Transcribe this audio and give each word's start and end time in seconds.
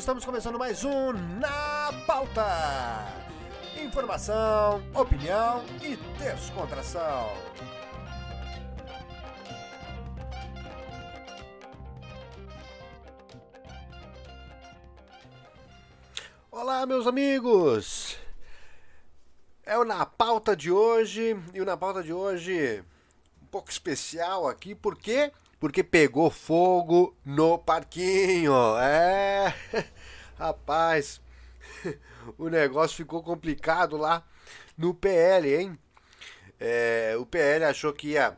estamos 0.00 0.24
começando 0.24 0.58
mais 0.58 0.82
um 0.82 1.12
Na 1.12 1.92
Pauta. 2.06 2.42
Informação, 3.78 4.82
opinião 4.94 5.62
e 5.82 5.94
descontração. 6.18 7.28
Olá, 16.50 16.86
meus 16.86 17.06
amigos. 17.06 18.16
É 19.66 19.76
o 19.76 19.84
Na 19.84 20.06
Pauta 20.06 20.56
de 20.56 20.72
hoje 20.72 21.36
e 21.52 21.60
o 21.60 21.66
Na 21.66 21.76
Pauta 21.76 22.02
de 22.02 22.10
hoje 22.10 22.82
um 23.42 23.46
pouco 23.48 23.70
especial 23.70 24.48
aqui, 24.48 24.74
por 24.74 24.96
quê? 24.96 25.30
Porque 25.60 25.84
pegou 25.84 26.30
fogo 26.30 27.14
no 27.22 27.58
parquinho. 27.58 28.54
É, 28.78 29.54
rapaz, 30.40 31.20
o 32.38 32.48
negócio 32.48 32.96
ficou 32.96 33.22
complicado 33.22 33.96
lá 33.98 34.26
no 34.76 34.94
PL, 34.94 35.54
hein? 35.54 35.78
É, 36.58 37.14
o 37.18 37.26
PL 37.26 37.64
achou 37.64 37.92
que 37.92 38.08
ia. 38.08 38.36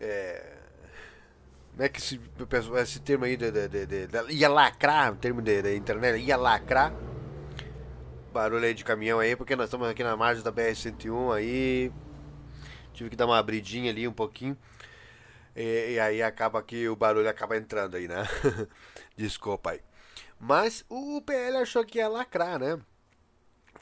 É, 0.00 0.54
como 1.70 1.82
é 1.82 1.88
que 1.88 1.98
esse, 1.98 2.20
esse 2.82 3.00
termo 3.00 3.24
aí 3.24 3.36
de, 3.36 3.50
de, 3.50 3.68
de, 3.68 4.08
ia 4.30 4.48
lacrar, 4.48 5.12
o 5.12 5.16
termo 5.16 5.42
da 5.42 5.74
internet, 5.74 6.22
ia 6.22 6.36
lacrar. 6.36 6.94
Barulho 8.32 8.64
aí 8.64 8.74
de 8.74 8.84
caminhão 8.84 9.20
aí, 9.20 9.36
porque 9.36 9.54
nós 9.54 9.66
estamos 9.66 9.88
aqui 9.88 10.02
na 10.02 10.16
margem 10.16 10.42
da 10.42 10.52
BR-101 10.52 11.34
aí. 11.34 11.92
Tive 12.92 13.10
que 13.10 13.16
dar 13.16 13.26
uma 13.26 13.38
abridinha 13.38 13.90
ali 13.90 14.08
um 14.08 14.12
pouquinho. 14.12 14.56
E, 15.54 15.92
e, 15.94 16.00
aí 16.00 16.22
acaba 16.22 16.62
que 16.62 16.88
o 16.88 16.96
barulho 16.96 17.28
acaba 17.28 17.56
entrando 17.56 17.96
aí, 17.96 18.08
né? 18.08 18.26
Desculpa 19.16 19.72
aí. 19.72 19.80
Mas 20.38 20.84
o 20.88 21.20
PL 21.22 21.58
achou 21.58 21.84
que 21.84 21.98
ia 21.98 22.08
lacrar, 22.08 22.58
né? 22.58 22.78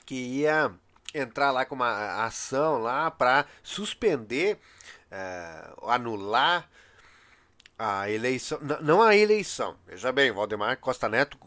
Que 0.06 0.14
ia 0.14 0.72
entrar 1.14 1.50
lá 1.50 1.64
com 1.64 1.74
uma 1.74 2.24
ação 2.24 2.78
lá 2.78 3.10
para 3.10 3.46
suspender, 3.62 4.58
uh, 5.10 5.90
anular 5.90 6.68
a 7.78 8.08
eleição. 8.08 8.58
Não 8.80 9.02
a 9.02 9.16
eleição. 9.16 9.76
Veja 9.86 10.12
bem, 10.12 10.30
Valdemar 10.30 10.78
Costa 10.78 11.08
Neto 11.08 11.38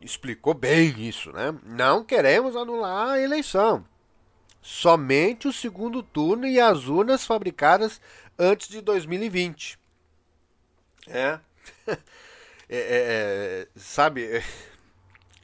explicou 0.00 0.52
bem 0.52 0.94
isso, 1.00 1.32
né? 1.32 1.54
Não 1.64 2.04
queremos 2.04 2.54
anular 2.54 3.12
a 3.12 3.20
eleição. 3.20 3.84
Somente 4.60 5.48
o 5.48 5.52
segundo 5.52 6.02
turno 6.02 6.46
e 6.46 6.60
as 6.60 6.86
urnas 6.86 7.26
fabricadas 7.26 8.00
antes 8.38 8.68
de 8.68 8.80
2020. 8.80 9.78
É. 11.06 11.38
é, 12.74 12.78
é, 12.78 13.62
é 13.62 13.66
sabe, 13.76 14.24
é, 14.24 14.42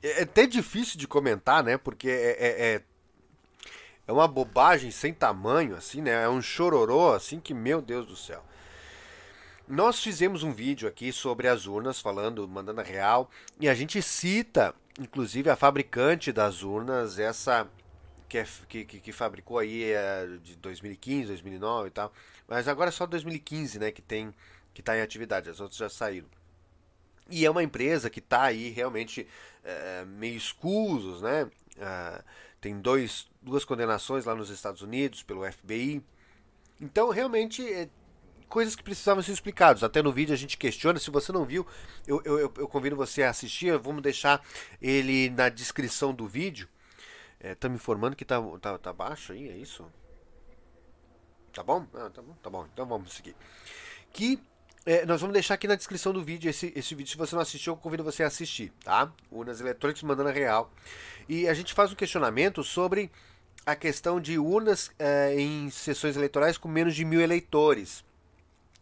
é, 0.02 0.22
até 0.22 0.46
difícil 0.46 0.98
de 0.98 1.06
comentar, 1.06 1.62
né? 1.62 1.76
Porque 1.76 2.08
é, 2.08 2.30
é, 2.38 2.74
é, 2.74 2.82
é 4.06 4.12
uma 4.12 4.26
bobagem 4.26 4.90
sem 4.90 5.12
tamanho, 5.12 5.76
assim, 5.76 6.00
né? 6.00 6.24
É 6.24 6.28
um 6.28 6.42
chororô, 6.42 7.12
assim, 7.12 7.38
que, 7.40 7.52
meu 7.54 7.82
Deus 7.82 8.06
do 8.06 8.16
céu. 8.16 8.44
Nós 9.68 10.02
fizemos 10.02 10.42
um 10.42 10.52
vídeo 10.52 10.88
aqui 10.88 11.12
sobre 11.12 11.46
as 11.46 11.66
urnas, 11.66 12.00
falando, 12.00 12.46
mandando 12.48 12.80
a 12.80 12.84
real, 12.84 13.30
e 13.60 13.68
a 13.68 13.74
gente 13.74 14.02
cita, 14.02 14.74
inclusive, 14.98 15.48
a 15.48 15.54
fabricante 15.54 16.32
das 16.32 16.62
urnas, 16.62 17.18
essa 17.18 17.68
que, 18.28 18.38
é, 18.38 18.46
que, 18.68 18.84
que, 18.84 19.12
fabricou 19.12 19.58
aí 19.58 19.92
é, 19.92 20.26
de 20.42 20.56
2015, 20.56 21.28
2009 21.28 21.88
e 21.88 21.90
tal. 21.90 22.12
Mas 22.48 22.66
agora 22.68 22.88
é 22.88 22.92
só 22.92 23.06
2015, 23.06 23.78
né, 23.78 23.92
que 23.92 24.02
tem 24.02 24.34
que 24.72 24.80
está 24.80 24.96
em 24.96 25.00
atividade. 25.00 25.50
As 25.50 25.60
outras 25.60 25.78
já 25.78 25.88
saíram. 25.88 26.28
E 27.30 27.46
é 27.46 27.50
uma 27.50 27.62
empresa 27.62 28.10
que 28.10 28.18
está 28.18 28.42
aí 28.42 28.70
realmente 28.70 29.26
é, 29.64 30.04
meio 30.04 30.36
escusos, 30.36 31.22
né? 31.22 31.50
É, 31.78 32.22
tem 32.60 32.78
dois, 32.78 33.28
duas 33.40 33.64
condenações 33.64 34.24
lá 34.24 34.34
nos 34.34 34.50
Estados 34.50 34.82
Unidos 34.82 35.22
pelo 35.22 35.50
FBI. 35.50 36.04
Então, 36.80 37.10
realmente, 37.10 37.62
é, 37.72 37.88
coisas 38.48 38.74
que 38.74 38.82
precisavam 38.82 39.22
ser 39.22 39.32
explicadas. 39.32 39.82
Até 39.82 40.02
no 40.02 40.12
vídeo 40.12 40.34
a 40.34 40.36
gente 40.36 40.58
questiona. 40.58 40.98
Se 40.98 41.10
você 41.10 41.32
não 41.32 41.44
viu, 41.46 41.66
eu, 42.06 42.20
eu, 42.24 42.38
eu 42.38 42.68
convido 42.68 42.96
você 42.96 43.22
a 43.22 43.30
assistir. 43.30 43.78
Vamos 43.78 44.02
deixar 44.02 44.44
ele 44.82 45.30
na 45.30 45.48
descrição 45.48 46.12
do 46.12 46.26
vídeo. 46.26 46.68
É, 47.38 47.54
tá 47.54 47.68
me 47.68 47.76
informando 47.76 48.16
que 48.16 48.24
tá, 48.24 48.36
tá, 48.60 48.76
tá 48.76 48.92
baixo 48.92 49.32
aí, 49.32 49.48
é 49.48 49.56
isso? 49.56 49.86
Tá 51.52 51.62
bom? 51.62 51.86
Ah, 51.94 52.10
tá 52.10 52.20
bom, 52.20 52.34
tá 52.42 52.50
bom. 52.50 52.68
Então 52.70 52.86
vamos 52.86 53.12
seguir. 53.12 53.34
Que 54.12 54.38
é, 54.90 55.06
nós 55.06 55.20
vamos 55.20 55.34
deixar 55.34 55.54
aqui 55.54 55.68
na 55.68 55.76
descrição 55.76 56.12
do 56.12 56.20
vídeo 56.20 56.50
esse, 56.50 56.72
esse 56.74 56.96
vídeo. 56.96 57.12
Se 57.12 57.16
você 57.16 57.36
não 57.36 57.42
assistiu, 57.42 57.74
eu 57.74 57.76
convido 57.76 58.02
você 58.02 58.24
a 58.24 58.26
assistir, 58.26 58.72
tá? 58.82 59.12
Urnas 59.30 59.60
eletrônicas 59.60 60.02
mandando 60.02 60.30
a 60.30 60.32
real. 60.32 60.68
E 61.28 61.46
a 61.46 61.54
gente 61.54 61.72
faz 61.74 61.92
um 61.92 61.94
questionamento 61.94 62.64
sobre 62.64 63.08
a 63.64 63.76
questão 63.76 64.20
de 64.20 64.36
urnas 64.36 64.90
é, 64.98 65.32
em 65.38 65.70
sessões 65.70 66.16
eleitorais 66.16 66.58
com 66.58 66.68
menos 66.68 66.96
de 66.96 67.04
mil 67.04 67.20
eleitores. 67.20 68.04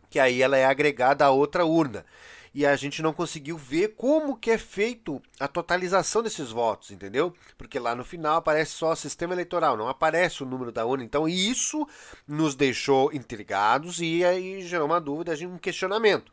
Que 0.09 0.19
aí 0.19 0.41
ela 0.41 0.57
é 0.57 0.65
agregada 0.65 1.27
a 1.27 1.31
outra 1.31 1.67
urna 1.67 2.07
e 2.55 2.67
a 2.67 2.75
gente 2.77 3.03
não 3.03 3.13
conseguiu 3.13 3.57
ver 3.57 3.95
como 3.97 4.37
que 4.37 4.51
é 4.51 4.59
feito 4.59 5.23
a 5.39 5.47
totalização 5.47 6.23
desses 6.23 6.51
votos, 6.51 6.91
entendeu? 6.91 7.35
Porque 7.57 7.79
lá 7.79 7.95
no 7.95 8.05
final 8.05 8.37
aparece 8.37 8.73
só 8.73 8.93
o 8.93 8.97
sistema 8.97 9.35
eleitoral, 9.35 9.77
não 9.77 9.89
aparece 9.89 10.43
o 10.43 10.47
número 10.47 10.73
da 10.73 10.85
urna. 10.85 11.05
Então 11.05 11.29
isso 11.29 11.87
nos 12.27 12.55
deixou 12.55 13.13
intrigados 13.13 14.01
e 14.01 14.25
aí 14.25 14.63
gerou 14.63 14.87
uma 14.87 15.01
dúvida, 15.01 15.35
um 15.47 15.59
questionamento, 15.59 16.33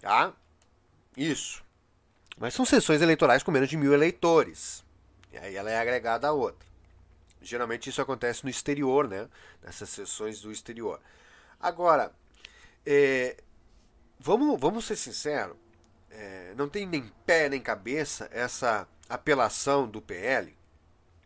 tá? 0.00 0.32
Isso. 1.16 1.64
Mas 2.38 2.54
são 2.54 2.64
sessões 2.64 3.00
eleitorais 3.00 3.42
com 3.42 3.50
menos 3.50 3.68
de 3.68 3.76
mil 3.76 3.94
eleitores. 3.94 4.84
E 5.32 5.38
aí 5.38 5.56
ela 5.56 5.70
é 5.70 5.78
agregada 5.78 6.28
a 6.28 6.32
outra. 6.32 6.66
Geralmente 7.40 7.88
isso 7.88 8.02
acontece 8.02 8.44
no 8.44 8.50
exterior, 8.50 9.08
né? 9.08 9.28
Nessas 9.62 9.88
sessões 9.88 10.40
do 10.40 10.50
exterior. 10.50 11.00
Agora, 11.60 12.12
é, 12.84 13.36
vamos, 14.18 14.60
vamos 14.60 14.84
ser 14.84 14.96
sinceros, 14.96 15.56
é, 16.10 16.54
não 16.56 16.68
tem 16.68 16.86
nem 16.86 17.12
pé 17.24 17.48
nem 17.48 17.60
cabeça 17.60 18.28
essa 18.32 18.88
apelação 19.08 19.86
do 19.86 20.00
PL. 20.00 20.56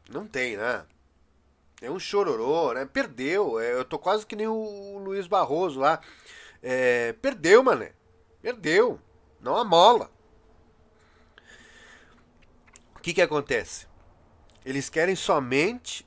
Não 0.09 0.27
tem, 0.27 0.57
né? 0.57 0.85
É 1.81 1.91
um 1.91 1.99
chororô, 1.99 2.75
né? 2.75 2.85
Perdeu. 2.85 3.59
É, 3.61 3.73
eu 3.73 3.85
tô 3.85 3.99
quase 3.99 4.27
que 4.27 4.37
nem 4.37 4.49
o 4.49 4.99
Luiz 4.99 5.27
Barroso 5.27 5.81
lá. 5.81 6.01
É, 6.63 7.15
perdeu, 7.15 7.63
mané. 7.63 7.93
Perdeu. 8.43 9.01
Não 9.41 9.57
amola. 9.57 10.11
O 12.97 13.01
que 13.01 13.15
que 13.15 13.23
acontece? 13.23 13.87
Eles 14.65 14.91
querem 14.91 15.17
somente 15.17 16.07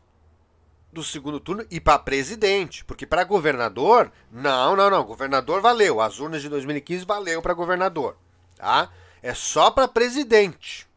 do 0.94 1.04
segundo 1.04 1.40
turno 1.40 1.66
e 1.72 1.82
para 1.82 1.98
presidente, 1.98 2.86
porque 2.86 3.06
para 3.06 3.24
governador, 3.24 4.12
não, 4.32 4.76
não, 4.76 4.90
não, 4.90 5.04
governador 5.04 5.60
valeu, 5.60 6.00
as 6.00 6.20
urnas 6.20 6.42
de 6.42 6.50
2015 6.50 7.04
valeu 7.04 7.42
para 7.42 7.54
governador, 7.54 8.16
tá? 8.56 8.92
É 9.22 9.34
só 9.34 9.72
para 9.72 9.88
presidente. 9.88 10.88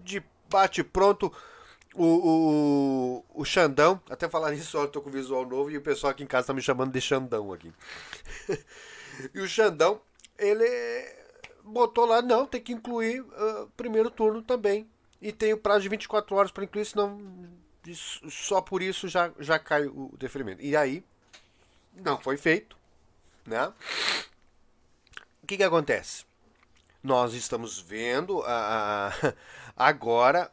De 0.00 0.22
bate 0.50 0.82
pronto 0.82 1.32
o, 1.94 2.04
o, 2.04 3.24
o 3.42 3.44
Xandão, 3.44 4.00
até 4.10 4.28
falar 4.28 4.50
nisso, 4.50 4.76
eu 4.76 4.88
tô 4.88 5.00
com 5.00 5.10
visual 5.10 5.46
novo 5.46 5.70
e 5.70 5.78
o 5.78 5.82
pessoal 5.82 6.10
aqui 6.10 6.22
em 6.22 6.26
casa 6.26 6.48
tá 6.48 6.54
me 6.54 6.60
chamando 6.60 6.92
de 6.92 7.00
Xandão 7.00 7.52
aqui. 7.52 7.72
e 9.34 9.40
o 9.40 9.48
Xandão, 9.48 10.00
ele 10.38 10.66
botou 11.62 12.06
lá, 12.06 12.20
não, 12.20 12.46
tem 12.46 12.60
que 12.60 12.72
incluir 12.72 13.20
uh, 13.20 13.70
primeiro 13.76 14.10
turno 14.10 14.42
também 14.42 14.88
e 15.20 15.32
tem 15.32 15.52
o 15.52 15.58
prazo 15.58 15.82
de 15.82 15.88
24 15.88 16.34
horas 16.36 16.50
para 16.50 16.64
incluir, 16.64 16.84
senão 16.84 17.18
só 18.28 18.60
por 18.60 18.82
isso 18.82 19.08
já, 19.08 19.32
já 19.38 19.58
cai 19.58 19.86
o 19.86 20.12
deferimento. 20.18 20.62
E 20.62 20.76
aí, 20.76 21.04
não 21.94 22.18
foi 22.18 22.36
feito. 22.36 22.76
Né? 23.46 23.72
O 25.42 25.46
que, 25.46 25.56
que 25.56 25.62
acontece? 25.62 26.24
Nós 27.02 27.32
estamos 27.34 27.78
vendo 27.78 28.42
a, 28.42 29.08
a 29.08 29.34
agora 29.76 30.50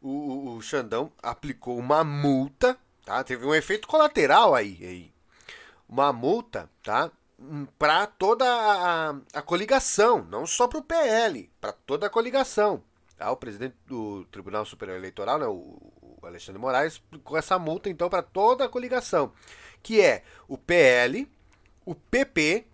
o, 0.00 0.54
o 0.56 0.62
Xandão 0.62 1.12
aplicou 1.22 1.78
uma 1.78 2.02
multa, 2.02 2.78
tá? 3.04 3.22
Teve 3.22 3.44
um 3.44 3.54
efeito 3.54 3.86
colateral 3.86 4.54
aí, 4.54 4.78
aí. 4.80 5.12
Uma 5.88 6.12
multa, 6.12 6.70
tá? 6.82 7.10
Para 7.78 8.06
toda 8.06 8.46
a, 8.46 9.10
a 9.34 9.42
coligação, 9.42 10.24
não 10.30 10.46
só 10.46 10.68
para 10.68 10.78
o 10.78 10.84
PL, 10.84 11.50
para 11.60 11.72
toda 11.72 12.06
a 12.06 12.10
coligação. 12.10 12.82
Tá? 13.20 13.30
O 13.30 13.36
presidente 13.36 13.76
do 13.86 14.24
Tribunal 14.32 14.64
Superior 14.64 14.96
Eleitoral, 14.96 15.38
né, 15.38 15.46
o 15.46 16.18
Alexandre 16.22 16.58
Moraes, 16.58 17.02
aplicou 17.06 17.36
essa 17.36 17.58
multa 17.58 17.90
então 17.90 18.08
para 18.08 18.22
toda 18.22 18.64
a 18.64 18.68
coligação, 18.68 19.30
que 19.82 20.00
é 20.00 20.22
o 20.48 20.56
PL, 20.56 21.30
o 21.84 21.94
PP 21.94 22.64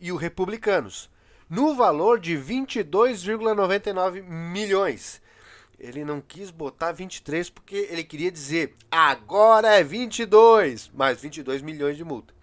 e 0.00 0.10
o 0.10 0.16
Republicanos, 0.16 1.08
no 1.48 1.76
valor 1.76 2.18
de 2.18 2.36
22,99 2.36 4.24
milhões. 4.24 5.22
Ele 5.78 6.04
não 6.04 6.20
quis 6.20 6.50
botar 6.50 6.90
23 6.90 7.48
porque 7.50 7.86
ele 7.88 8.02
queria 8.02 8.32
dizer 8.32 8.74
agora 8.90 9.68
é 9.68 9.84
22, 9.84 10.90
mais 10.92 11.20
22 11.20 11.62
milhões 11.62 11.96
de 11.96 12.02
multa. 12.02 12.34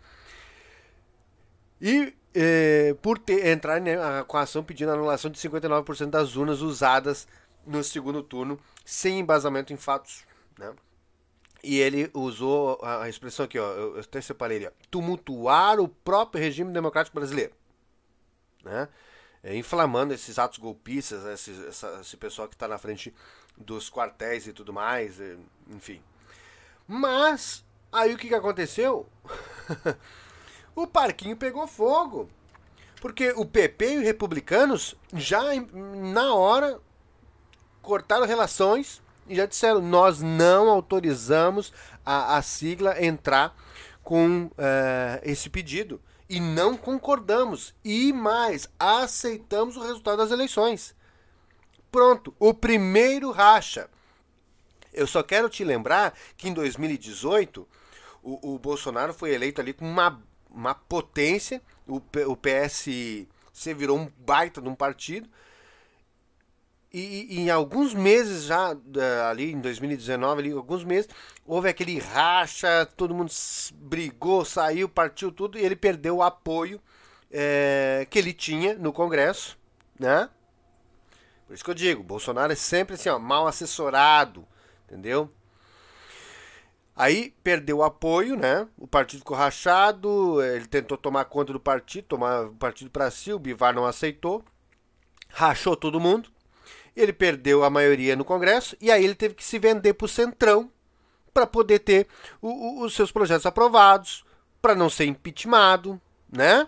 E 1.82 2.14
é, 2.34 2.96
por 3.02 3.20
ter, 3.20 3.48
entrar 3.48 3.82
né, 3.82 3.98
com 4.30 4.38
a 4.38 4.44
ação 4.44 4.64
pedindo 4.64 4.92
anulação 4.94 5.30
de 5.30 5.38
59% 5.38 6.06
das 6.06 6.38
urnas 6.38 6.62
usadas 6.62 7.28
no 7.66 7.84
segundo 7.84 8.24
turno, 8.24 8.60
sem 8.86 9.20
embasamento 9.20 9.74
em 9.74 9.78
fatos. 9.78 10.24
Né? 10.58 10.74
E 11.64 11.78
ele 11.78 12.10
usou 12.14 12.80
a 12.84 13.10
expressão 13.10 13.46
aqui, 13.46 13.60
ó, 13.60 13.72
eu 13.72 14.00
até 14.00 14.22
separei 14.22 14.58
ali, 14.58 14.68
ó, 14.68 14.72
tumultuar 14.90 15.80
o 15.80 15.88
próprio 15.88 16.42
regime 16.42 16.72
democrático 16.72 17.16
brasileiro. 17.16 17.54
Né? 18.64 18.88
É, 19.44 19.56
inflamando 19.56 20.14
esses 20.14 20.38
atos 20.38 20.58
golpistas, 20.58 21.26
esse, 21.26 21.68
essa, 21.68 22.00
esse 22.02 22.18
pessoal 22.18 22.48
que 22.48 22.56
está 22.56 22.68
na 22.68 22.78
frente 22.78 23.14
dos 23.58 23.90
quartéis 23.90 24.48
e 24.48 24.54
tudo 24.54 24.72
mais, 24.72 25.18
enfim. 25.70 26.02
Mas, 26.88 27.64
aí 27.92 28.14
o 28.14 28.18
que, 28.18 28.30
que 28.30 28.36
aconteceu? 28.36 29.08
o 30.76 30.88
parquinho 30.88 31.38
pegou 31.38 31.68
fogo. 31.68 32.30
Porque 33.00 33.32
o 33.32 33.46
PP 33.46 33.94
e 33.94 33.98
os 34.00 34.04
republicanos 34.04 34.96
já 35.14 35.42
na 35.72 36.34
hora 36.34 36.80
cortaram 37.90 38.28
relações 38.28 39.02
e 39.28 39.36
já 39.36 39.48
disseram: 39.48 39.82
nós 39.82 40.22
não 40.22 40.70
autorizamos 40.70 41.74
a, 42.06 42.38
a 42.38 42.42
sigla 42.44 43.04
entrar 43.04 43.56
com 44.04 44.44
uh, 44.46 45.20
esse 45.24 45.50
pedido. 45.50 46.00
E 46.30 46.40
não 46.40 46.78
concordamos. 46.78 47.74
E 47.84 48.14
mais, 48.14 48.70
aceitamos 48.78 49.76
o 49.76 49.82
resultado 49.82 50.18
das 50.18 50.30
eleições. 50.30 50.96
Pronto, 51.92 52.36
o 52.38 52.54
primeiro 52.54 53.32
racha. 53.32 53.90
Eu 54.94 55.08
só 55.08 55.24
quero 55.24 55.50
te 55.50 55.64
lembrar 55.64 56.14
que 56.38 56.48
em 56.48 56.54
2018 56.54 57.68
o, 58.22 58.54
o 58.54 58.60
Bolsonaro 58.60 59.12
foi 59.12 59.34
eleito 59.34 59.60
ali 59.60 59.74
com 59.74 59.90
uma, 59.90 60.22
uma 60.52 60.76
potência. 60.76 61.60
O, 61.88 62.00
o 62.28 62.38
PSC 62.38 63.28
virou 63.76 63.98
um 63.98 64.12
baita 64.20 64.62
de 64.62 64.70
um 64.70 64.76
partido 64.76 65.28
e, 66.92 67.28
e, 67.30 67.40
em 67.42 67.50
alguns 67.52 67.94
meses 67.94 68.44
já, 68.44 68.76
ali 69.30 69.52
em 69.52 69.60
2019, 69.62 70.42
ali, 70.42 70.52
alguns 70.52 70.84
meses, 70.84 71.08
houve 71.46 71.70
aquele 71.70 72.00
racha, 72.00 72.88
todo 72.98 73.14
mundo 73.14 73.32
brigou, 73.76 74.44
saiu, 74.44 74.90
partiu 74.90 75.32
tudo, 75.32 75.58
e 75.58 75.62
ele 75.64 75.76
perdeu 75.76 76.18
o 76.18 76.24
apoio 76.24 76.82
é, 77.32 78.08
que 78.10 78.18
ele 78.18 78.34
tinha 78.34 78.74
no 78.74 78.92
Congresso, 78.92 79.58
né? 80.00 80.30
Por 81.46 81.54
isso 81.54 81.64
que 81.64 81.70
eu 81.70 81.76
digo, 81.76 82.04
Bolsonaro 82.04 82.52
é 82.52 82.56
sempre 82.56 82.96
assim, 82.96 83.10
ó, 83.10 83.20
mal 83.20 83.48
assessorado, 83.48 84.48
entendeu? 84.86 85.32
Aí 86.96 87.36
perdeu 87.44 87.78
o 87.78 87.84
apoio, 87.84 88.36
né? 88.36 88.68
O 88.78 88.88
partido 88.88 89.20
ficou 89.20 89.38
rachado, 89.38 90.42
ele 90.44 90.66
tentou 90.66 90.98
tomar 90.98 91.26
conta 91.26 91.54
do 91.54 91.60
partido, 91.60 92.06
tomar 92.06 92.48
o 92.48 92.56
partido 92.56 92.90
para 92.90 93.12
si, 93.12 93.32
o 93.32 93.40
Bivar 93.40 93.76
não 93.76 93.86
aceitou, 93.86 94.44
rachou 95.30 95.76
todo 95.76 96.00
mundo 96.00 96.32
ele 97.02 97.14
perdeu 97.14 97.64
a 97.64 97.70
maioria 97.70 98.16
no 98.16 98.26
Congresso 98.26 98.76
e 98.82 98.92
aí 98.92 99.04
ele 99.04 99.16
teve 99.16 99.34
que 99.36 99.44
se 99.44 99.58
vender 99.58 99.94
para 99.94 100.06
o 100.06 100.10
Centrão 100.10 100.70
para 101.34 101.48
poder 101.48 101.80
ter 101.80 102.08
o, 102.42 102.50
o, 102.50 102.84
os 102.84 102.94
seus 102.94 103.12
projetos 103.12 103.46
aprovados, 103.46 104.26
para 104.62 104.76
não 104.76 104.90
ser 104.90 105.06
impeachmentado, 105.06 106.00
né? 106.32 106.68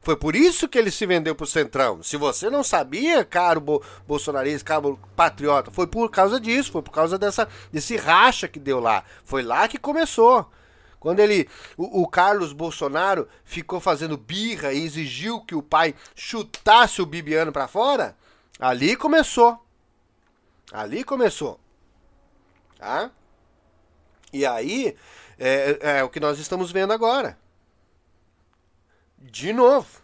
Foi 0.00 0.16
por 0.16 0.34
isso 0.34 0.68
que 0.68 0.76
ele 0.76 0.90
se 0.90 1.06
vendeu 1.06 1.34
para 1.34 1.44
o 1.44 1.46
Centrão. 1.46 2.02
Se 2.02 2.16
você 2.16 2.50
não 2.50 2.64
sabia, 2.64 3.24
caro 3.24 3.60
bo 3.60 3.82
bolsonarista, 4.06 4.64
caro 4.64 4.98
patriota, 5.14 5.70
foi 5.70 5.86
por 5.86 6.10
causa 6.10 6.40
disso, 6.40 6.72
foi 6.72 6.82
por 6.82 6.90
causa 6.90 7.16
dessa, 7.16 7.48
desse 7.72 7.96
racha 7.96 8.48
que 8.48 8.58
deu 8.58 8.80
lá. 8.80 9.04
Foi 9.24 9.42
lá 9.42 9.68
que 9.68 9.78
começou. 9.78 10.50
Quando 10.98 11.20
ele, 11.20 11.48
o, 11.76 12.02
o, 12.02 12.08
Carlos 12.08 12.52
Bolsonaro 12.52 13.28
ficou 13.44 13.80
fazendo 13.80 14.16
birra 14.16 14.72
e 14.72 14.84
exigiu 14.84 15.40
que 15.40 15.54
o 15.54 15.62
pai 15.62 15.94
chutasse 16.14 17.00
o 17.00 17.06
Bibiano 17.06 17.52
para 17.52 17.68
fora, 17.68 18.16
ali 18.58 18.96
começou. 18.96 19.61
Ali 20.72 21.04
começou. 21.04 21.60
Tá? 22.78 23.10
E 24.32 24.46
aí, 24.46 24.96
é, 25.38 25.78
é, 25.82 25.98
é 25.98 26.04
o 26.04 26.08
que 26.08 26.18
nós 26.18 26.38
estamos 26.38 26.72
vendo 26.72 26.94
agora. 26.94 27.38
De 29.18 29.52
novo. 29.52 30.00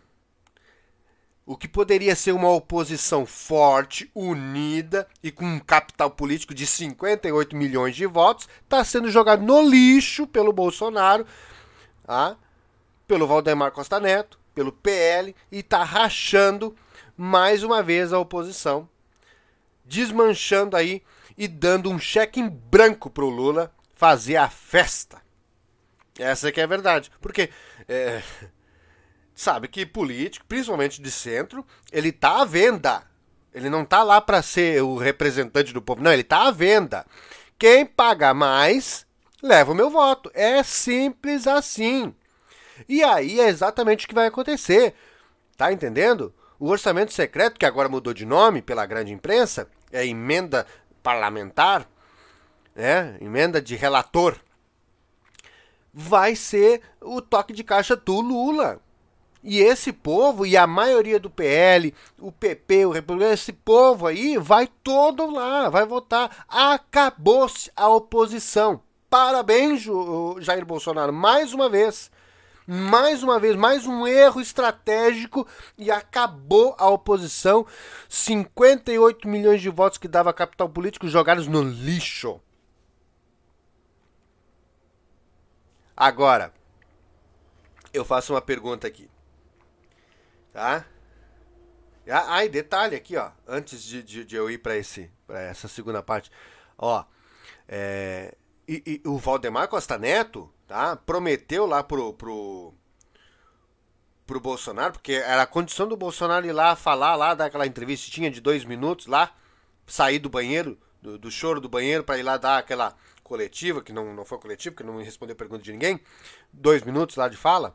O 1.46 1.56
que 1.56 1.66
poderia 1.66 2.14
ser 2.14 2.32
uma 2.32 2.50
oposição 2.50 3.24
forte, 3.24 4.10
unida 4.14 5.08
e 5.22 5.32
com 5.32 5.46
um 5.46 5.58
capital 5.58 6.10
político 6.10 6.52
de 6.52 6.66
58 6.66 7.56
milhões 7.56 7.96
de 7.96 8.04
votos, 8.04 8.46
está 8.62 8.84
sendo 8.84 9.10
jogado 9.10 9.42
no 9.42 9.62
lixo 9.62 10.26
pelo 10.26 10.52
Bolsonaro, 10.52 11.26
tá? 12.04 12.36
pelo 13.06 13.26
Valdemar 13.26 13.72
Costa 13.72 13.98
Neto, 13.98 14.38
pelo 14.54 14.70
PL 14.70 15.34
e 15.50 15.60
está 15.60 15.82
rachando 15.82 16.76
mais 17.16 17.62
uma 17.62 17.82
vez 17.82 18.12
a 18.12 18.18
oposição 18.18 18.86
desmanchando 19.88 20.76
aí 20.76 21.02
e 21.36 21.48
dando 21.48 21.90
um 21.90 21.98
cheque 21.98 22.38
em 22.38 22.48
branco 22.48 23.08
pro 23.08 23.28
Lula 23.28 23.72
fazer 23.94 24.36
a 24.36 24.48
festa. 24.48 25.20
Essa 26.18 26.52
que 26.52 26.60
é 26.60 26.64
a 26.64 26.68
verdade. 26.68 27.10
Porque 27.20 27.50
é, 27.88 28.22
sabe 29.34 29.68
que 29.68 29.86
político, 29.86 30.44
principalmente 30.46 31.00
de 31.00 31.10
centro, 31.10 31.64
ele 31.90 32.12
tá 32.12 32.42
à 32.42 32.44
venda. 32.44 33.02
Ele 33.54 33.70
não 33.70 33.84
tá 33.84 34.02
lá 34.02 34.20
para 34.20 34.42
ser 34.42 34.82
o 34.82 34.96
representante 34.96 35.72
do 35.72 35.80
povo. 35.80 36.02
Não, 36.02 36.12
ele 36.12 36.24
tá 36.24 36.48
à 36.48 36.50
venda. 36.50 37.06
Quem 37.58 37.86
paga 37.86 38.34
mais 38.34 39.06
leva 39.42 39.72
o 39.72 39.74
meu 39.74 39.90
voto. 39.90 40.30
É 40.34 40.62
simples 40.62 41.46
assim. 41.46 42.14
E 42.88 43.02
aí 43.02 43.40
é 43.40 43.48
exatamente 43.48 44.04
o 44.04 44.08
que 44.08 44.14
vai 44.14 44.26
acontecer. 44.26 44.94
Tá 45.56 45.72
entendendo? 45.72 46.34
O 46.58 46.68
orçamento 46.68 47.12
secreto, 47.12 47.58
que 47.58 47.66
agora 47.66 47.88
mudou 47.88 48.12
de 48.12 48.26
nome 48.26 48.60
pela 48.60 48.86
grande 48.86 49.12
imprensa, 49.12 49.68
é 49.92 50.06
emenda 50.06 50.66
parlamentar, 51.02 51.88
né, 52.74 53.16
emenda 53.20 53.60
de 53.60 53.74
relator, 53.76 54.36
vai 55.92 56.36
ser 56.36 56.82
o 57.00 57.20
toque 57.20 57.52
de 57.52 57.64
caixa 57.64 57.96
do 57.96 58.20
Lula. 58.20 58.80
E 59.42 59.60
esse 59.60 59.92
povo, 59.92 60.44
e 60.44 60.56
a 60.56 60.66
maioria 60.66 61.18
do 61.18 61.30
PL, 61.30 61.94
o 62.18 62.30
PP, 62.30 62.86
o 62.86 62.90
Republicano, 62.90 63.32
esse 63.32 63.52
povo 63.52 64.06
aí 64.06 64.36
vai 64.36 64.68
todo 64.82 65.30
lá, 65.30 65.68
vai 65.68 65.86
votar. 65.86 66.44
Acabou-se 66.48 67.70
a 67.74 67.88
oposição. 67.88 68.82
Parabéns, 69.08 69.86
Jair 70.40 70.66
Bolsonaro, 70.66 71.12
mais 71.12 71.54
uma 71.54 71.68
vez 71.68 72.10
mais 72.70 73.22
uma 73.22 73.40
vez, 73.40 73.56
mais 73.56 73.86
um 73.86 74.06
erro 74.06 74.42
estratégico 74.42 75.48
e 75.78 75.90
acabou 75.90 76.76
a 76.78 76.86
oposição. 76.90 77.66
58 78.10 79.26
milhões 79.26 79.62
de 79.62 79.70
votos 79.70 79.96
que 79.96 80.06
dava 80.06 80.34
capital 80.34 80.68
político 80.68 81.08
jogados 81.08 81.46
no 81.46 81.62
lixo. 81.62 82.38
Agora, 85.96 86.52
eu 87.92 88.04
faço 88.04 88.34
uma 88.34 88.42
pergunta 88.42 88.86
aqui. 88.86 89.10
Tá? 90.52 90.84
Ah, 92.06 92.44
e 92.44 92.50
detalhe 92.50 92.94
aqui, 92.94 93.16
ó. 93.16 93.30
Antes 93.46 93.82
de, 93.82 94.02
de, 94.02 94.24
de 94.24 94.36
eu 94.36 94.50
ir 94.50 94.58
para 94.58 94.76
essa 94.76 95.68
segunda 95.68 96.02
parte. 96.02 96.30
Ó, 96.76 97.02
é, 97.66 98.34
e, 98.68 99.02
e, 99.04 99.08
o 99.08 99.18
Valdemar 99.18 99.68
Costa 99.68 99.96
Neto 99.98 100.52
tá? 100.68 100.94
Prometeu 100.94 101.66
lá 101.66 101.82
pro, 101.82 102.12
pro, 102.12 102.74
pro 104.26 104.38
Bolsonaro, 104.38 104.92
porque 104.92 105.14
era 105.14 105.42
a 105.42 105.46
condição 105.46 105.88
do 105.88 105.96
Bolsonaro 105.96 106.46
ir 106.46 106.52
lá 106.52 106.76
falar 106.76 107.16
lá, 107.16 107.34
daquela 107.34 107.66
entrevista 107.66 108.10
tinha 108.10 108.30
de 108.30 108.40
dois 108.40 108.64
minutos 108.64 109.06
lá, 109.06 109.34
sair 109.86 110.18
do 110.18 110.28
banheiro, 110.28 110.78
do, 111.02 111.18
do 111.18 111.30
choro 111.30 111.60
do 111.60 111.68
banheiro, 111.68 112.04
para 112.04 112.18
ir 112.18 112.22
lá 112.22 112.36
dar 112.36 112.58
aquela 112.58 112.94
coletiva, 113.24 113.82
que 113.82 113.92
não, 113.92 114.14
não 114.14 114.24
foi 114.24 114.38
coletiva, 114.38 114.76
que 114.76 114.84
não 114.84 115.02
respondeu 115.02 115.34
pergunta 115.34 115.62
de 115.62 115.72
ninguém, 115.72 116.00
dois 116.52 116.82
minutos 116.82 117.16
lá 117.16 117.28
de 117.28 117.36
fala, 117.36 117.74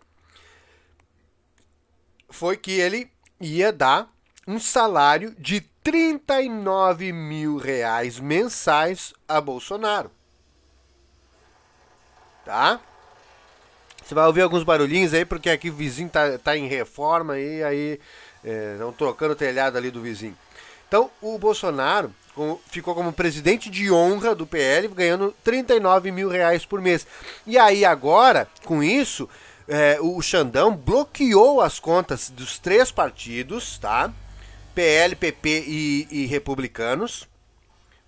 foi 2.30 2.56
que 2.56 2.72
ele 2.72 3.12
ia 3.40 3.74
dar 3.74 4.12
um 4.48 4.60
salário 4.60 5.36
de 5.40 5.62
39 5.84 7.12
mil 7.12 7.58
reais 7.58 8.20
mensais 8.20 9.14
a 9.28 9.40
Bolsonaro 9.42 10.12
tá? 12.46 12.80
Você 14.04 14.14
vai 14.14 14.26
ouvir 14.28 14.42
alguns 14.42 14.64
barulhinhos 14.64 15.14
aí, 15.14 15.24
porque 15.24 15.50
aqui 15.50 15.70
o 15.70 15.74
vizinho 15.74 16.10
tá, 16.10 16.38
tá 16.38 16.58
em 16.58 16.68
reforma 16.68 17.40
e 17.40 17.64
aí 17.64 18.00
estão 18.44 18.90
é, 18.90 18.94
trocando 18.98 19.34
o 19.34 19.36
telhado 19.36 19.78
ali 19.78 19.90
do 19.90 20.02
vizinho. 20.02 20.38
Então, 20.88 21.10
o 21.22 21.38
Bolsonaro 21.38 22.14
ficou 22.68 22.94
como 22.94 23.14
presidente 23.14 23.70
de 23.70 23.92
honra 23.92 24.36
do 24.36 24.46
PL, 24.46 24.88
ganhando 24.90 25.34
39 25.44 26.12
mil 26.12 26.30
reais 26.30 26.66
por 26.66 26.82
mês. 26.82 27.08
E 27.48 27.58
aí 27.58 27.86
agora, 27.86 28.48
com 28.66 28.84
isso, 28.84 29.30
é, 29.68 29.98
o 30.02 30.22
Xandão 30.22 30.76
bloqueou 30.76 31.62
as 31.62 31.80
contas 31.80 32.30
dos 32.30 32.60
três 32.60 32.92
partidos, 32.92 33.78
tá? 33.78 34.12
PL, 34.76 35.16
PP 35.16 35.64
e, 35.68 36.08
e 36.12 36.26
Republicanos 36.26 37.28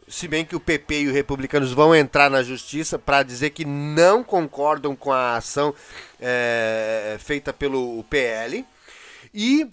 se 0.07 0.27
bem 0.27 0.45
que 0.45 0.55
o 0.55 0.59
PP 0.59 1.01
e 1.01 1.07
os 1.07 1.13
republicanos 1.13 1.74
vão 1.74 1.95
entrar 1.95 2.29
na 2.29 2.43
justiça 2.43 3.00
para 3.00 3.24
dizer 3.24 3.50
que 3.51 3.65
não 3.65 4.24
concordam 4.24 4.95
com 4.95 5.12
a 5.12 5.35
ação 5.35 5.74
é, 6.19 7.17
feita 7.19 7.51
pelo 7.51 8.03
PL. 8.05 8.65
E 9.33 9.69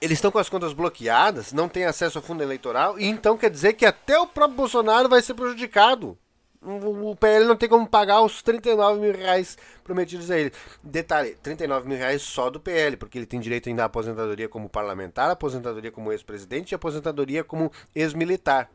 eles 0.00 0.18
estão 0.18 0.32
com 0.32 0.38
as 0.38 0.48
contas 0.48 0.72
bloqueadas, 0.72 1.52
não 1.52 1.68
tem 1.68 1.84
acesso 1.84 2.18
ao 2.18 2.24
fundo 2.24 2.42
eleitoral, 2.42 2.98
e 2.98 3.04
então 3.06 3.38
quer 3.38 3.48
dizer 3.48 3.74
que 3.74 3.86
até 3.86 4.18
o 4.18 4.26
próprio 4.26 4.56
Bolsonaro 4.56 5.08
vai 5.08 5.22
ser 5.22 5.34
prejudicado. 5.34 6.18
O 6.64 7.16
PL 7.16 7.44
não 7.44 7.56
tem 7.56 7.68
como 7.68 7.88
pagar 7.88 8.20
os 8.22 8.40
39 8.40 9.00
mil 9.00 9.12
reais 9.12 9.58
prometidos 9.82 10.30
a 10.30 10.38
ele. 10.38 10.52
Detalhe, 10.82 11.36
39 11.42 11.88
mil 11.88 11.98
reais 11.98 12.22
só 12.22 12.50
do 12.50 12.60
PL, 12.60 12.96
porque 12.96 13.18
ele 13.18 13.26
tem 13.26 13.40
direito 13.40 13.68
ainda 13.68 13.82
à 13.82 13.86
aposentadoria 13.86 14.48
como 14.48 14.68
parlamentar, 14.68 15.30
aposentadoria 15.30 15.90
como 15.90 16.12
ex-presidente 16.12 16.70
e 16.70 16.74
aposentadoria 16.74 17.42
como 17.42 17.70
ex-militar. 17.94 18.70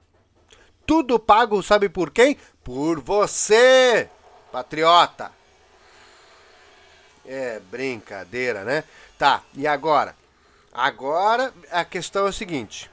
Tudo 0.88 1.20
pago, 1.20 1.62
sabe 1.62 1.90
por 1.90 2.10
quem? 2.10 2.38
Por 2.64 3.02
você, 3.02 4.10
patriota. 4.54 5.32
É 7.26 7.60
brincadeira, 7.70 8.64
né? 8.64 8.86
Tá, 9.20 9.44
e 9.54 9.68
agora? 9.68 10.16
Agora 10.74 11.54
a 11.72 11.84
questão 11.84 12.26
é 12.26 12.30
o 12.30 12.34
seguinte: 12.34 12.90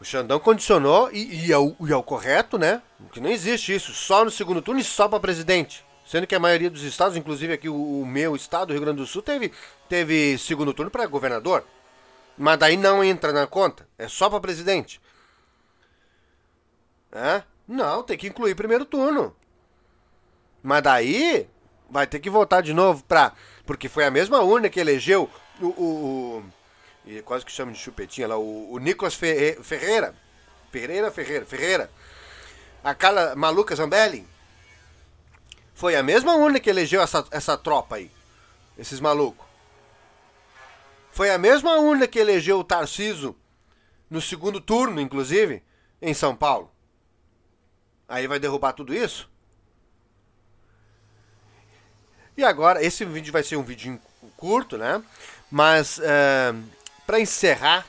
o 0.00 0.04
Xandão 0.04 0.38
condicionou, 0.38 1.10
e, 1.12 1.46
e, 1.46 1.52
é 1.52 1.58
o, 1.58 1.74
e 1.80 1.92
é 1.92 1.96
o 1.96 2.02
correto, 2.04 2.56
né? 2.56 2.80
Que 3.12 3.20
não 3.20 3.30
existe 3.30 3.74
isso, 3.74 3.92
só 3.92 4.24
no 4.24 4.30
segundo 4.30 4.62
turno 4.62 4.80
e 4.80 4.84
só 4.84 5.08
para 5.08 5.18
presidente. 5.18 5.84
Sendo 6.06 6.26
que 6.26 6.36
a 6.36 6.40
maioria 6.40 6.70
dos 6.70 6.82
estados, 6.82 7.16
inclusive 7.16 7.52
aqui 7.52 7.68
o, 7.68 8.02
o 8.02 8.06
meu 8.06 8.36
estado, 8.36 8.70
o 8.70 8.72
Rio 8.72 8.82
Grande 8.82 8.98
do 8.98 9.06
Sul, 9.06 9.22
teve, 9.22 9.50
teve 9.88 10.38
segundo 10.38 10.72
turno 10.72 10.90
para 10.90 11.06
governador. 11.06 11.64
Mas 12.38 12.58
daí 12.58 12.76
não 12.76 13.02
entra 13.02 13.32
na 13.32 13.46
conta, 13.46 13.88
é 13.98 14.06
só 14.06 14.30
para 14.30 14.38
presidente. 14.38 15.00
Não, 17.66 18.02
tem 18.02 18.18
que 18.18 18.26
incluir 18.26 18.54
primeiro 18.54 18.84
turno. 18.84 19.34
Mas 20.62 20.82
daí 20.82 21.48
vai 21.88 22.06
ter 22.06 22.18
que 22.18 22.28
voltar 22.28 22.60
de 22.60 22.72
novo 22.72 23.04
para. 23.04 23.32
Porque 23.64 23.88
foi 23.88 24.04
a 24.04 24.10
mesma 24.10 24.40
urna 24.40 24.68
que 24.68 24.80
elegeu 24.80 25.30
o, 25.60 25.66
o, 25.66 26.44
o 27.06 27.22
quase 27.22 27.44
que 27.44 27.52
chama 27.52 27.72
de 27.72 27.78
chupetinha 27.78 28.28
lá, 28.28 28.36
o, 28.36 28.72
o 28.72 28.78
Nicolas 28.78 29.14
Ferreira, 29.14 30.14
Pereira 30.70 31.10
Ferreira, 31.10 31.46
Ferreira, 31.46 31.90
a 32.82 32.94
Carla 32.94 33.34
Maluca 33.36 33.76
Zambelli, 33.76 34.26
foi 35.74 35.96
a 35.96 36.02
mesma 36.02 36.34
urna 36.34 36.60
que 36.60 36.68
elegeu 36.68 37.00
essa, 37.00 37.24
essa 37.30 37.56
tropa 37.56 37.96
aí, 37.96 38.10
esses 38.76 39.00
malucos. 39.00 39.46
Foi 41.10 41.30
a 41.30 41.38
mesma 41.38 41.78
urna 41.78 42.08
que 42.08 42.18
elegeu 42.18 42.58
o 42.58 42.64
Tarciso 42.64 43.36
no 44.10 44.20
segundo 44.20 44.60
turno, 44.60 45.00
inclusive, 45.00 45.62
em 46.02 46.12
São 46.12 46.34
Paulo. 46.34 46.73
Aí 48.14 48.28
vai 48.28 48.38
derrubar 48.38 48.72
tudo 48.72 48.94
isso? 48.94 49.28
E 52.36 52.44
agora, 52.44 52.80
esse 52.80 53.04
vídeo 53.04 53.32
vai 53.32 53.42
ser 53.42 53.56
um 53.56 53.62
vídeo 53.64 54.00
curto, 54.36 54.78
né? 54.78 55.02
Mas, 55.50 55.98
uh, 55.98 56.02
eh, 56.04 56.54
para 57.04 57.18
encerrar, 57.18 57.84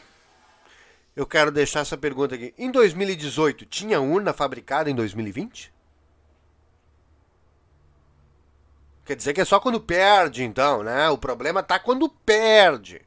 eu 1.16 1.28
quero 1.28 1.52
deixar 1.52 1.82
essa 1.82 1.96
pergunta 1.96 2.34
aqui. 2.34 2.56
Em 2.58 2.72
2018, 2.72 3.68
tinha 3.68 4.02
urna 4.02 4.34
fabricada 4.34 4.90
em 4.90 4.96
2020? 4.96 5.72
Quer 9.06 9.16
dizer 9.16 9.32
que 9.32 9.42
é 9.42 9.46
só 9.46 9.60
quando 9.60 9.80
perde, 9.80 10.44
então, 10.44 10.82
né? 10.82 11.08
O 11.10 11.20
problema 11.20 11.62
tá 11.62 11.78
quando 11.78 12.10
perde. 12.10 13.00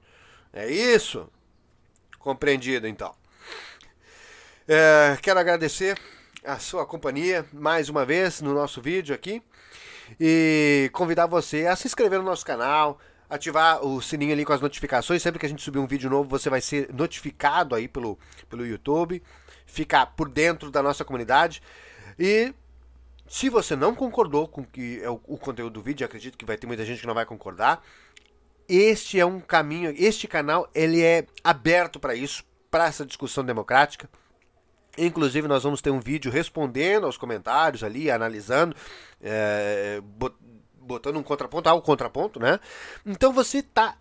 É 0.53 0.71
isso? 0.71 1.29
Compreendido, 2.17 2.87
então. 2.87 3.13
É, 4.69 5.19
quero 5.21 5.41
agradecer 5.41 5.99
a 6.45 6.59
sua 6.59 6.87
companhia 6.87 7.47
mais 7.53 7.89
uma 7.89 8.05
vez 8.05 8.41
no 8.41 8.55
nosso 8.55 8.81
vídeo 8.81 9.15
aqui 9.15 9.43
e 10.19 10.91
convidar 10.93 11.27
você 11.27 11.67
a 11.67 11.77
se 11.77 11.87
inscrever 11.87 12.19
no 12.19 12.25
nosso 12.25 12.45
canal, 12.45 12.99
ativar 13.29 13.85
o 13.85 14.01
sininho 14.01 14.33
ali 14.33 14.45
com 14.45 14.53
as 14.53 14.61
notificações. 14.61 15.23
Sempre 15.23 15.39
que 15.39 15.47
a 15.47 15.49
gente 15.49 15.63
subir 15.63 15.79
um 15.79 15.87
vídeo 15.87 16.09
novo, 16.09 16.29
você 16.29 16.49
vai 16.49 16.61
ser 16.61 16.93
notificado 16.93 17.75
aí 17.75 17.89
pelo, 17.89 18.19
pelo 18.49 18.67
YouTube. 18.67 19.23
Ficar 19.67 20.07
por 20.07 20.29
dentro 20.29 20.71
da 20.71 20.83
nossa 20.83 21.05
comunidade. 21.05 21.63
E 22.19 22.55
se 23.29 23.51
você 23.51 23.77
não 23.77 23.95
concordou 23.95 24.49
com 24.49 24.65
que 24.65 25.01
é 25.03 25.11
o, 25.11 25.21
o 25.27 25.37
conteúdo 25.37 25.75
do 25.75 25.83
vídeo, 25.83 26.07
acredito 26.07 26.39
que 26.39 26.47
vai 26.47 26.57
ter 26.57 26.67
muita 26.67 26.85
gente 26.85 27.01
que 27.01 27.07
não 27.07 27.15
vai 27.15 27.27
concordar. 27.27 27.85
Este 28.67 29.21
é 29.21 29.27
um 29.27 29.41
caminho, 29.41 29.95
este 29.97 30.27
canal 30.27 30.69
ele 30.75 31.03
é 31.03 31.27
aberto 31.43 32.01
para 32.01 32.15
isso, 32.15 32.45
para 32.71 32.87
essa 32.87 33.05
discussão 33.05 33.45
democrática. 33.45 34.09
Inclusive, 34.99 35.47
nós 35.47 35.63
vamos 35.63 35.81
ter 35.81 35.91
um 35.91 36.01
vídeo 36.01 36.31
respondendo 36.31 37.07
aos 37.07 37.17
comentários 37.17 37.85
ali, 37.85 38.11
analisando, 38.11 38.75
é, 39.23 40.03
botando 40.75 41.17
um 41.17 41.23
contraponto 41.23 41.69
ao 41.69 41.81
contraponto, 41.81 42.41
né? 42.41 42.59
Então 43.07 43.33
você 43.33 43.63
tá 43.63 43.97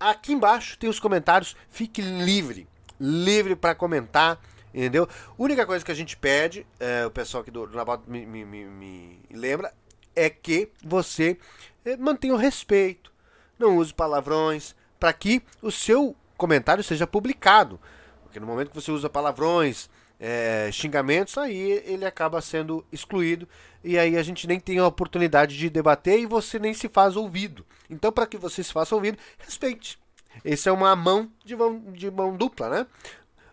aqui 0.00 0.32
embaixo, 0.32 0.78
tem 0.78 0.88
os 0.88 0.98
comentários, 0.98 1.54
fique 1.68 2.00
livre, 2.00 2.66
livre 2.98 3.54
para 3.54 3.74
comentar, 3.74 4.40
entendeu? 4.72 5.06
Única 5.36 5.66
coisa 5.66 5.84
que 5.84 5.92
a 5.92 5.94
gente 5.94 6.16
pede, 6.16 6.66
é, 6.80 7.04
o 7.04 7.10
pessoal 7.10 7.42
aqui 7.42 7.50
do, 7.50 7.66
do 7.66 7.76
Naboto 7.76 8.10
me, 8.10 8.24
me, 8.24 8.44
me, 8.44 8.64
me, 8.64 9.20
lembra, 9.30 9.72
é 10.16 10.30
que 10.30 10.70
você 10.82 11.38
é, 11.84 11.96
mantenha 11.96 12.34
o 12.34 12.38
respeito, 12.38 13.12
não 13.58 13.76
use 13.76 13.92
palavrões, 13.92 14.74
para 14.98 15.12
que 15.12 15.42
o 15.60 15.70
seu 15.70 16.16
comentário 16.36 16.82
seja 16.82 17.06
publicado. 17.06 17.78
Porque 18.22 18.40
no 18.40 18.46
momento 18.46 18.70
que 18.70 18.80
você 18.80 18.90
usa 18.90 19.10
palavrões, 19.10 19.90
é, 20.24 20.70
xingamentos, 20.70 21.36
aí 21.36 21.82
ele 21.84 22.04
acaba 22.04 22.40
sendo 22.40 22.86
excluído 22.92 23.48
e 23.82 23.98
aí 23.98 24.16
a 24.16 24.22
gente 24.22 24.46
nem 24.46 24.60
tem 24.60 24.78
a 24.78 24.86
oportunidade 24.86 25.58
de 25.58 25.68
debater 25.68 26.20
e 26.20 26.26
você 26.26 26.60
nem 26.60 26.72
se 26.72 26.88
faz 26.88 27.16
ouvido. 27.16 27.66
Então, 27.90 28.12
para 28.12 28.24
que 28.24 28.38
você 28.38 28.62
se 28.62 28.72
faça 28.72 28.94
ouvido, 28.94 29.18
respeite. 29.38 29.98
Esse 30.44 30.68
é 30.68 30.72
uma 30.72 30.94
mão 30.94 31.28
de 31.44 31.56
mão, 31.56 31.80
de 31.92 32.08
mão 32.08 32.36
dupla, 32.36 32.70
né? 32.70 32.86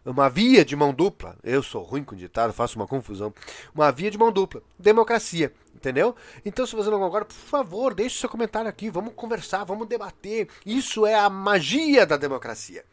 Uma 0.05 0.29
via 0.29 0.63
de 0.63 0.75
mão 0.75 0.93
dupla. 0.93 1.35
Eu 1.43 1.63
sou 1.63 1.81
ruim 1.81 2.03
com 2.03 2.15
ditado, 2.15 2.53
faço 2.53 2.77
uma 2.77 2.87
confusão. 2.87 3.33
Uma 3.73 3.91
via 3.91 4.11
de 4.11 4.17
mão 4.17 4.31
dupla. 4.31 4.61
Democracia. 4.77 5.51
Entendeu? 5.75 6.15
Então, 6.45 6.65
se 6.65 6.75
você 6.75 6.89
não 6.89 6.99
concorda, 6.99 7.25
por 7.25 7.33
favor, 7.33 7.93
deixe 7.93 8.19
seu 8.19 8.29
comentário 8.29 8.69
aqui. 8.69 8.89
Vamos 8.89 9.13
conversar, 9.13 9.63
vamos 9.63 9.87
debater. 9.87 10.47
Isso 10.65 11.05
é 11.05 11.15
a 11.15 11.29
magia 11.29 12.05
da 12.05 12.15
democracia. 12.15 12.85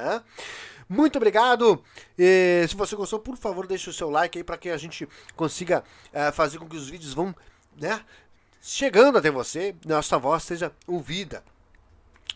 É? 0.00 0.22
Muito 0.88 1.16
obrigado. 1.16 1.82
E, 2.18 2.66
se 2.68 2.74
você 2.74 2.96
gostou, 2.96 3.20
por 3.20 3.36
favor, 3.36 3.66
deixe 3.66 3.88
o 3.88 3.92
seu 3.92 4.10
like 4.10 4.36
aí 4.38 4.42
para 4.42 4.58
que 4.58 4.68
a 4.68 4.76
gente 4.76 5.08
consiga 5.36 5.84
uh, 6.08 6.32
fazer 6.32 6.58
com 6.58 6.68
que 6.68 6.76
os 6.76 6.88
vídeos 6.88 7.14
vão, 7.14 7.34
né, 7.80 8.00
chegando 8.60 9.18
até 9.18 9.30
você, 9.30 9.74
nossa 9.86 10.18
voz 10.18 10.42
seja 10.42 10.72
ouvida. 10.86 11.44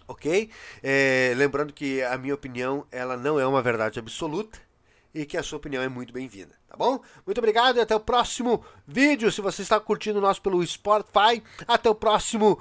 Ok? 0.07 0.51
É, 0.83 1.33
lembrando 1.37 1.73
que 1.73 2.03
a 2.03 2.17
minha 2.19 2.35
opinião 2.35 2.87
ela 2.93 3.17
não 3.17 3.41
é 3.41 3.47
uma 3.47 3.63
verdade 3.63 3.99
absoluta 3.99 4.59
e 5.15 5.25
que 5.25 5.37
a 5.37 5.43
sua 5.43 5.57
opinião 5.57 5.83
é 5.83 5.89
muito 5.89 6.13
bem-vinda, 6.13 6.55
tá 6.69 6.77
bom? 6.77 7.01
Muito 7.25 7.39
obrigado 7.39 7.77
e 7.77 7.81
até 7.81 7.95
o 7.95 8.01
próximo 8.01 8.65
vídeo. 8.87 9.33
Se 9.33 9.41
você 9.41 9.63
está 9.63 9.81
curtindo 9.81 10.19
o 10.19 10.23
nosso 10.23 10.43
pelo 10.43 10.65
Spotify, 10.67 11.43
até 11.67 11.89
o 11.89 11.95
próximo 11.95 12.59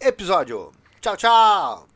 episódio. 0.00 0.72
Tchau, 1.00 1.16
tchau! 1.16 1.91